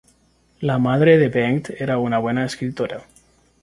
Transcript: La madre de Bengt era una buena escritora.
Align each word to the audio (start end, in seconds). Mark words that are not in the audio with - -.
La 0.61 0.77
madre 0.79 1.19
de 1.19 1.29
Bengt 1.29 1.69
era 1.77 1.99
una 1.99 2.17
buena 2.17 2.43
escritora. 2.43 3.03